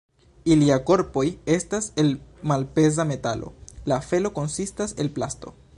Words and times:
Ilia 0.53 0.77
korpoj 0.89 1.25
estas 1.57 1.91
el 2.03 2.09
malpeza 2.53 3.05
metalo, 3.11 3.53
la 3.93 4.01
felo 4.11 4.33
konsistas 4.41 4.95
el 5.05 5.11
plasto. 5.19 5.53